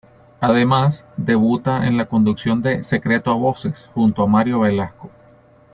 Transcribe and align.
Además, 0.39 1.05
debuta 1.15 1.85
en 1.85 1.95
la 1.95 2.07
conducción 2.07 2.63
de 2.63 2.81
"Secreto 2.81 3.29
a 3.31 3.35
voces" 3.35 3.87
junto 3.93 4.23
a 4.23 4.27
Mario 4.27 4.61
Velasco. 4.61 5.11